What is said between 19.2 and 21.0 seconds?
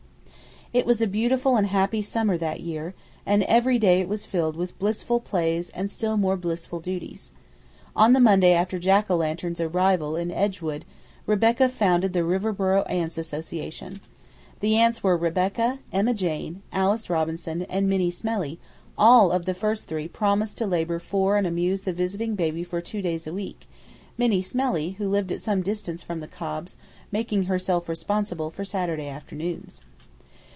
each of the first three promised to labor